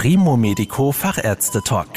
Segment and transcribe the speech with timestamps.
[0.00, 1.88] Primo Medico Fachärzte Talk.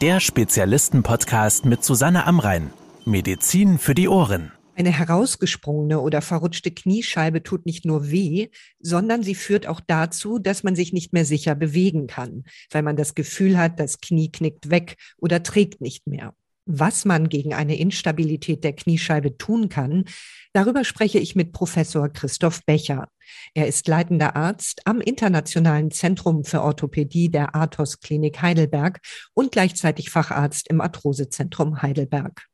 [0.00, 2.72] Der Spezialisten-Podcast mit Susanne Amrein.
[3.04, 4.50] Medizin für die Ohren.
[4.74, 8.48] Eine herausgesprungene oder verrutschte Kniescheibe tut nicht nur weh,
[8.80, 12.42] sondern sie führt auch dazu, dass man sich nicht mehr sicher bewegen kann,
[12.72, 16.34] weil man das Gefühl hat, das Knie knickt weg oder trägt nicht mehr.
[16.64, 20.06] Was man gegen eine Instabilität der Kniescheibe tun kann,
[20.52, 23.06] darüber spreche ich mit Professor Christoph Becher.
[23.54, 29.00] Er ist leitender Arzt am Internationalen Zentrum für Orthopädie der Athos Klinik Heidelberg
[29.34, 32.46] und gleichzeitig Facharzt im Arthrosezentrum Heidelberg.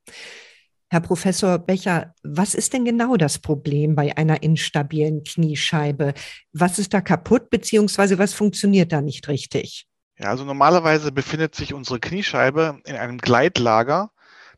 [0.92, 6.12] Herr Professor Becher, was ist denn genau das Problem bei einer instabilen Kniescheibe?
[6.52, 9.86] Was ist da kaputt, beziehungsweise was funktioniert da nicht richtig?
[10.18, 14.10] Ja, also normalerweise befindet sich unsere Kniescheibe in einem Gleitlager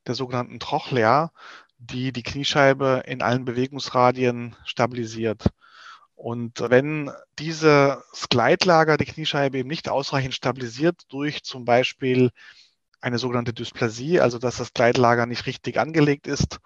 [0.09, 1.31] der sogenannten Trochlea,
[1.79, 5.51] die die Kniescheibe in allen Bewegungsradien stabilisiert.
[6.25, 7.99] Und wenn dieses
[8.31, 12.31] Gleitlager die Kniescheibe eben nicht ausreichend stabilisiert durch zum Beispiel
[13.03, 16.61] eine sogenannte Dysplasie, also dass das Gleitlager nicht richtig angelegt ist,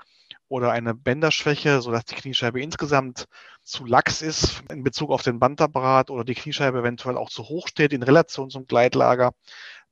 [0.48, 3.26] oder eine Bänderschwäche, sodass die Kniescheibe insgesamt
[3.62, 7.68] zu lax ist in Bezug auf den Bandapparat oder die Kniescheibe eventuell auch zu hoch
[7.68, 9.32] steht in Relation zum Gleitlager,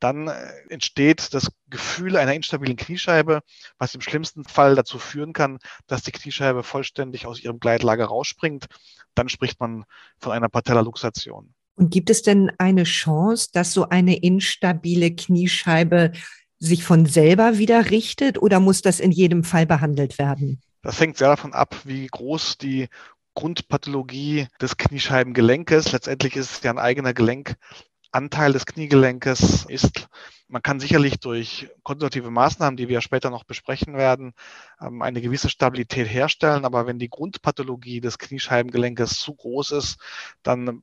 [0.01, 3.41] dann äh, entsteht das Gefühl einer instabilen Kniescheibe,
[3.79, 8.67] was im schlimmsten Fall dazu führen kann, dass die Kniescheibe vollständig aus ihrem Gleitlager rausspringt.
[9.15, 9.85] Dann spricht man
[10.19, 11.55] von einer Patellaluxation.
[11.77, 16.13] Und gibt es denn eine Chance, dass so eine instabile Kniescheibe
[16.59, 20.61] sich von selber wieder richtet oder muss das in jedem Fall behandelt werden?
[20.83, 22.89] Das hängt sehr davon ab, wie groß die
[23.35, 30.09] Grundpathologie des Kniescheibengelenkes, letztendlich ist es ja ein eigener Gelenkanteil des Kniegelenkes ist.
[30.49, 34.33] Man kann sicherlich durch konservative Maßnahmen, die wir später noch besprechen werden,
[34.81, 36.65] ähm, eine gewisse Stabilität herstellen.
[36.65, 39.97] Aber wenn die Grundpathologie des Kniescheibengelenkes zu groß ist,
[40.43, 40.83] dann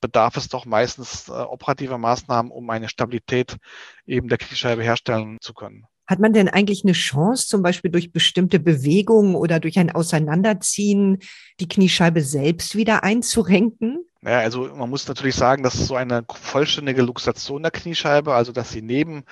[0.00, 3.56] bedarf es doch meistens äh, operativer Maßnahmen, um eine Stabilität
[4.06, 5.86] eben der Kniescheibe herstellen zu können.
[6.06, 11.18] Hat man denn eigentlich eine Chance, zum Beispiel durch bestimmte Bewegungen oder durch ein Auseinanderziehen
[11.60, 14.04] die Kniescheibe selbst wieder einzurenken?
[14.22, 18.70] Ja, also man muss natürlich sagen, dass so eine vollständige Luxation der Kniescheibe, also dass
[18.70, 19.22] sie neben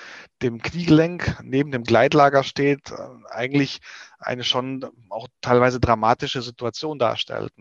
[0.41, 2.95] dem Kniegelenk, neben dem Gleitlager steht, äh,
[3.29, 3.81] eigentlich
[4.19, 7.53] eine schon auch teilweise dramatische Situation darstellt.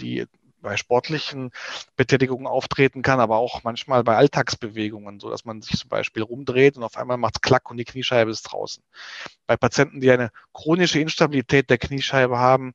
[0.00, 0.26] die
[0.60, 1.50] bei sportlichen
[1.96, 6.76] Betätigungen auftreten kann, aber auch manchmal bei Alltagsbewegungen, so dass man sich zum Beispiel rumdreht
[6.76, 8.82] und auf einmal macht es Klack und die Kniescheibe ist draußen.
[9.46, 12.72] Bei Patienten, die eine chronische Instabilität der Kniescheibe haben,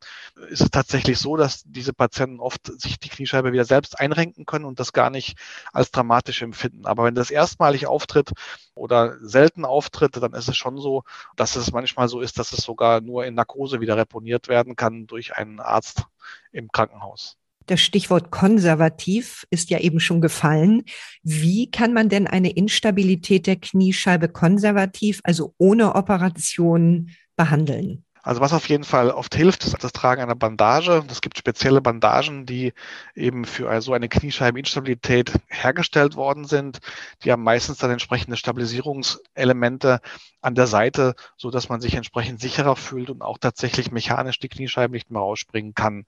[0.50, 4.66] ist es tatsächlich so, dass diese Patienten oft sich die Kniescheibe wieder selbst einrenken können
[4.66, 5.38] und das gar nicht
[5.72, 6.85] als dramatisch empfinden.
[6.85, 8.31] Aber wenn das erstmalig auftritt
[8.73, 11.03] oder selten auftritt, dann ist es schon so,
[11.35, 15.07] dass es manchmal so ist, dass es sogar nur in Narkose wieder reponiert werden kann
[15.07, 16.03] durch einen Arzt
[16.52, 17.38] im Krankenhaus.
[17.68, 20.84] Das Stichwort konservativ ist ja eben schon gefallen.
[21.24, 28.06] Wie kann man denn eine Instabilität der Kniescheibe konservativ, also ohne Operation, behandeln?
[28.26, 31.03] Also was auf jeden Fall oft hilft, ist das Tragen einer Bandage.
[31.12, 32.74] Es gibt spezielle Bandagen, die
[33.14, 36.80] eben für so eine Kniescheibeninstabilität hergestellt worden sind.
[37.24, 40.00] Die haben meistens dann entsprechende Stabilisierungselemente
[40.42, 44.50] an der Seite, so dass man sich entsprechend sicherer fühlt und auch tatsächlich mechanisch die
[44.50, 46.08] Kniescheibe nicht mehr rausspringen kann.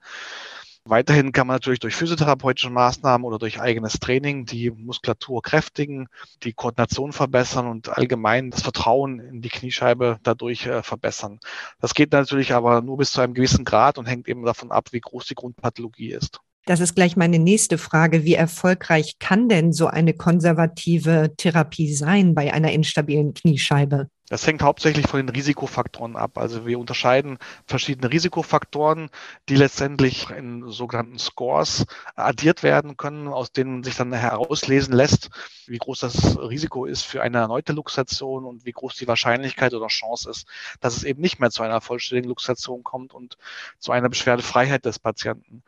[0.89, 6.07] Weiterhin kann man natürlich durch physiotherapeutische Maßnahmen oder durch eigenes Training die Muskulatur kräftigen,
[6.43, 11.39] die Koordination verbessern und allgemein das Vertrauen in die Kniescheibe dadurch äh, verbessern.
[11.81, 14.89] Das geht natürlich aber nur bis zu einem gewissen Grad und hängt eben davon ab,
[14.91, 16.39] wie groß die Grundpathologie ist.
[16.65, 18.25] Das ist gleich meine nächste Frage.
[18.25, 24.09] Wie erfolgreich kann denn so eine konservative Therapie sein bei einer instabilen Kniescheibe?
[24.29, 26.37] Das hängt hauptsächlich von den Risikofaktoren ab.
[26.37, 29.09] Also wir unterscheiden verschiedene Risikofaktoren,
[29.47, 35.29] die letztendlich in sogenannten Scores addiert werden können, aus denen sich dann herauslesen lässt,
[35.65, 39.87] wie groß das Risiko ist für eine erneute Luxation und wie groß die Wahrscheinlichkeit oder
[39.87, 40.45] Chance ist,
[40.81, 43.37] dass es eben nicht mehr zu einer vollständigen Luxation kommt und
[43.79, 45.63] zu einer Beschwerdefreiheit des Patienten.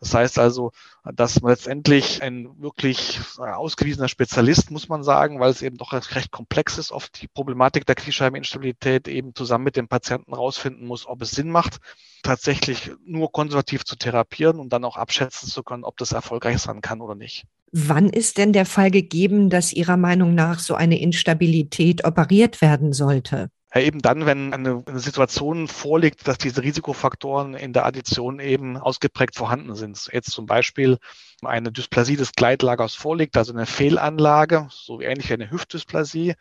[0.00, 0.72] Das heißt also,
[1.04, 6.30] dass man letztendlich ein wirklich ausgewiesener Spezialist, muss man sagen, weil es eben doch recht
[6.30, 11.22] komplex ist, oft die Problematik der Kniescheibeninstabilität eben zusammen mit dem Patienten rausfinden muss, ob
[11.22, 11.78] es Sinn macht,
[12.22, 16.80] tatsächlich nur konservativ zu therapieren und dann auch abschätzen zu können, ob das erfolgreich sein
[16.80, 17.44] kann oder nicht.
[17.72, 22.92] Wann ist denn der Fall gegeben, dass Ihrer Meinung nach so eine Instabilität operiert werden
[22.92, 23.50] sollte?
[23.74, 28.76] Ja, eben dann, wenn eine, eine, Situation vorliegt, dass diese Risikofaktoren in der Addition eben
[28.76, 30.08] ausgeprägt vorhanden sind.
[30.12, 30.98] Jetzt zum Beispiel
[31.46, 36.34] eine Dysplasie des Gleitlagers vorliegt, also eine Fehlanlage, so ähnlich wie eine Hüftdysplasie,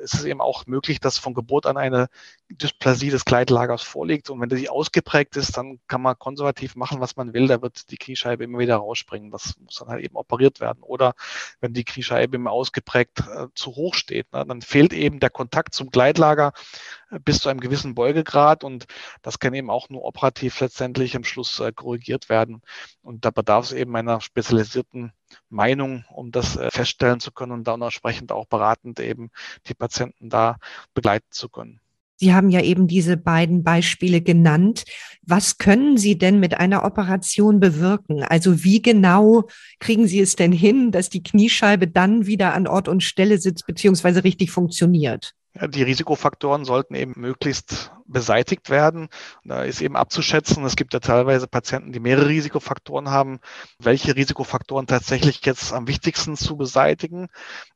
[0.00, 2.08] ist es eben auch möglich, dass von Geburt an eine
[2.48, 4.30] Dysplasie des Gleitlagers vorliegt.
[4.30, 7.46] Und wenn die ausgeprägt ist, dann kann man konservativ machen, was man will.
[7.46, 9.30] Da wird die Kniescheibe immer wieder rausspringen.
[9.30, 10.82] Das muss dann halt eben operiert werden.
[10.82, 11.14] Oder
[11.60, 15.74] wenn die Kniescheibe immer ausgeprägt äh, zu hoch steht, ne, dann fehlt eben der Kontakt
[15.74, 16.52] zum Gleitlager
[17.24, 18.64] bis zu einem gewissen Beugegrad.
[18.64, 18.86] Und
[19.22, 22.62] das kann eben auch nur operativ letztendlich am Schluss äh, korrigiert werden.
[23.02, 25.12] Und da bedarf es eben einer spezialisierten
[25.48, 29.30] Meinung, um das äh, feststellen zu können und dann entsprechend auch beratend eben
[29.66, 30.56] die Patienten da
[30.94, 31.80] begleiten zu können.
[32.22, 34.84] Sie haben ja eben diese beiden Beispiele genannt.
[35.22, 38.22] Was können Sie denn mit einer Operation bewirken?
[38.22, 39.48] Also wie genau
[39.80, 43.66] kriegen Sie es denn hin, dass die Kniescheibe dann wieder an Ort und Stelle sitzt
[43.66, 45.34] beziehungsweise richtig funktioniert?
[45.54, 49.08] Die Risikofaktoren sollten eben möglichst beseitigt werden.
[49.44, 53.38] Da ist eben abzuschätzen, es gibt ja teilweise Patienten, die mehrere Risikofaktoren haben,
[53.78, 57.28] welche Risikofaktoren tatsächlich jetzt am wichtigsten zu beseitigen,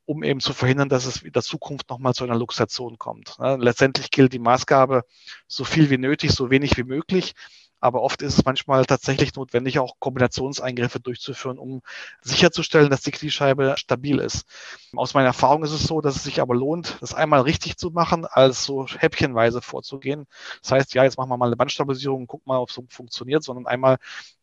[0.06, 3.36] um eben zu verhindern, dass es in der Zukunft nochmal zu einer Luxation kommt.
[3.38, 5.04] Letztendlich gilt die Maßgabe,
[5.46, 7.34] so viel wie nötig, so wenig wie möglich.
[7.80, 11.82] Aber oft ist es manchmal tatsächlich notwendig, auch Kombinationseingriffe durchzuführen, um
[12.22, 14.46] sicherzustellen, dass die Kniescheibe stabil ist.
[14.94, 17.90] Aus meiner Erfahrung ist es so, dass es sich aber lohnt, das einmal richtig zu
[17.90, 20.26] machen, als so häppchenweise vorzugehen.
[20.62, 23.42] Das heißt, ja, jetzt machen wir mal eine Bandstabilisierung, guck mal, ob es so funktioniert,
[23.44, 23.98] sondern einmal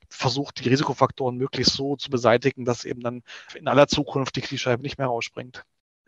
[0.09, 3.24] versucht, die Risikofaktoren möglichst so zu beseitigen, dass eben dann
[3.56, 5.65] in aller Zukunft die Kniescheibe nicht mehr rausspringt.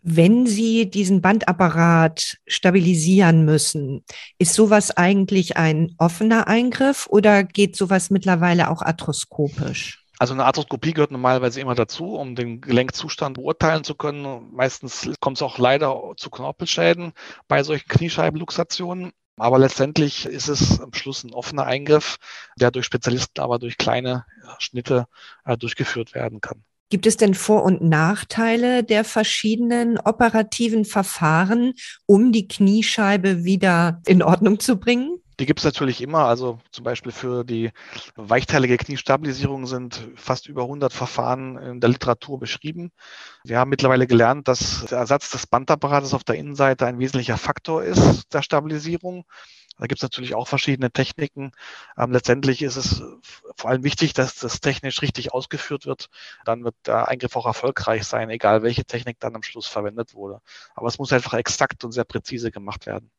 [0.07, 4.05] Wenn Sie diesen Bandapparat stabilisieren müssen,
[4.37, 10.05] ist sowas eigentlich ein offener Eingriff oder geht sowas mittlerweile auch arthroskopisch?
[10.19, 14.53] Also eine Arthroskopie gehört normalerweise immer dazu, um den Gelenkzustand beurteilen zu können.
[14.53, 17.13] Meistens kommt es auch leider zu Knorpelschäden
[17.47, 19.11] bei solchen Kniescheibenluxationen.
[19.37, 22.17] Aber letztendlich ist es am Schluss ein offener Eingriff,
[22.57, 24.27] der durch Spezialisten aber durch kleine
[24.59, 25.07] Schnitte
[25.45, 26.63] äh, durchgeführt werden kann.
[26.89, 31.73] Gibt es denn Vor- und Nachteile der verschiedenen operativen Verfahren,
[32.05, 35.17] um die Kniescheibe wieder in Ordnung zu bringen?
[35.39, 36.25] Die gibt es natürlich immer.
[36.25, 37.71] Also zum Beispiel für die
[38.15, 42.91] weichteilige Kniestabilisierung sind fast über 100 Verfahren in der Literatur beschrieben.
[43.43, 47.83] Wir haben mittlerweile gelernt, dass der Ersatz des Bandapparates auf der Innenseite ein wesentlicher Faktor
[47.83, 49.25] ist der Stabilisierung.
[49.77, 51.51] Da gibt es natürlich auch verschiedene Techniken.
[51.97, 53.03] Ähm, letztendlich ist es
[53.57, 56.09] vor allem wichtig, dass das technisch richtig ausgeführt wird.
[56.45, 60.41] Dann wird der Eingriff auch erfolgreich sein, egal welche Technik dann am Schluss verwendet wurde.
[60.75, 63.11] Aber es muss einfach exakt und sehr präzise gemacht werden.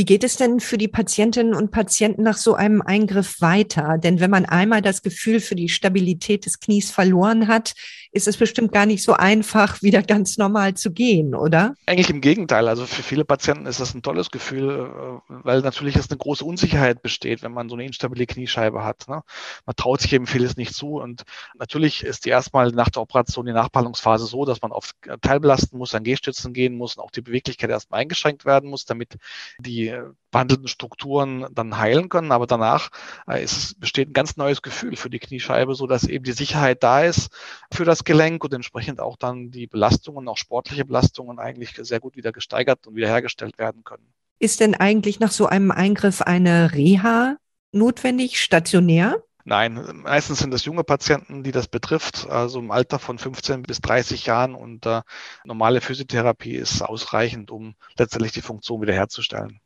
[0.00, 3.98] Wie geht es denn für die Patientinnen und Patienten nach so einem Eingriff weiter?
[3.98, 7.74] Denn wenn man einmal das Gefühl für die Stabilität des Knies verloren hat,
[8.10, 11.74] ist es bestimmt gar nicht so einfach, wieder ganz normal zu gehen, oder?
[11.84, 12.66] Eigentlich im Gegenteil.
[12.66, 16.46] Also für viele Patienten ist das ein tolles Gefühl, äh, weil natürlich es eine große
[16.46, 19.06] Unsicherheit besteht, wenn man so eine instabile Kniescheibe hat.
[19.06, 19.22] Ne?
[19.66, 20.94] Man traut sich eben vieles nicht zu.
[20.94, 21.24] Und
[21.58, 25.94] natürlich ist die erstmal nach der Operation die Nachbehandlungsphase so, dass man oft teilbelasten muss,
[25.94, 29.18] an Gehstützen gehen muss und auch die Beweglichkeit erstmal eingeschränkt werden muss, damit
[29.58, 32.32] die die behandelten Strukturen dann heilen können.
[32.32, 32.90] Aber danach
[33.26, 36.82] äh, es, besteht ein ganz neues Gefühl für die Kniescheibe, so dass eben die Sicherheit
[36.82, 37.30] da ist
[37.72, 42.16] für das Gelenk und entsprechend auch dann die Belastungen, auch sportliche Belastungen eigentlich sehr gut
[42.16, 44.12] wieder gesteigert und wiederhergestellt werden können.
[44.38, 47.36] Ist denn eigentlich nach so einem Eingriff eine Reha
[47.72, 49.22] notwendig, stationär?
[49.44, 53.80] Nein, meistens sind es junge Patienten, die das betrifft, also im Alter von 15 bis
[53.80, 55.02] 30 Jahren und äh,
[55.44, 59.60] normale Physiotherapie ist ausreichend, um letztendlich die Funktion wiederherzustellen.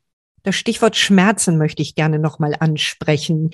[0.45, 3.49] Das Stichwort Schmerzen möchte ich gerne nochmal ansprechen.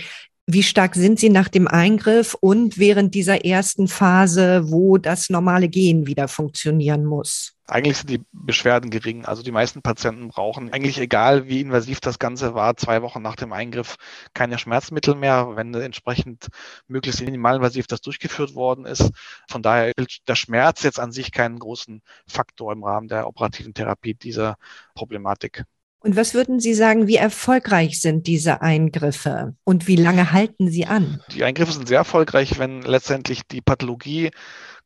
[0.46, 5.70] Wie stark sind Sie nach dem Eingriff und während dieser ersten Phase, wo das normale
[5.70, 7.54] Gehen wieder funktionieren muss?
[7.66, 9.24] Eigentlich sind die Beschwerden gering.
[9.24, 13.38] Also die meisten Patienten brauchen eigentlich egal, wie invasiv das Ganze war, zwei Wochen nach
[13.38, 13.96] dem Eingriff
[14.34, 16.50] keine Schmerzmittel mehr, wenn entsprechend
[16.90, 19.12] möglichst minimalinvasiv das durchgeführt worden ist.
[19.48, 23.74] Von daher spielt der Schmerz jetzt an sich keinen großen Faktor im Rahmen der operativen
[23.74, 24.58] Therapie dieser
[24.94, 25.64] Problematik.
[26.04, 30.88] Und was würden Sie sagen, wie erfolgreich sind diese Eingriffe und wie lange halten sie
[30.88, 31.22] an?
[31.32, 34.32] Die Eingriffe sind sehr erfolgreich, wenn letztendlich die Pathologie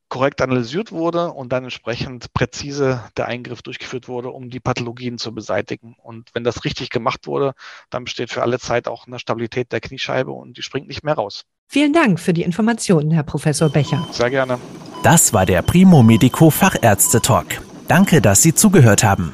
[0.09, 5.33] korrekt analysiert wurde und dann entsprechend präzise der Eingriff durchgeführt wurde, um die Pathologien zu
[5.33, 5.95] beseitigen.
[6.01, 7.53] Und wenn das richtig gemacht wurde,
[7.89, 11.15] dann besteht für alle Zeit auch eine Stabilität der Kniescheibe und die springt nicht mehr
[11.15, 11.43] raus.
[11.67, 14.07] Vielen Dank für die Informationen, Herr Professor Becher.
[14.11, 14.59] Sehr gerne.
[15.03, 17.61] Das war der Primo Medico Fachärzte Talk.
[17.87, 19.33] Danke, dass Sie zugehört haben.